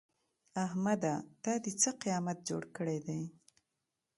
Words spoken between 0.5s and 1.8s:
احمده! دا دې